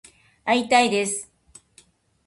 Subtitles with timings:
[0.45, 1.31] 会いたいんです。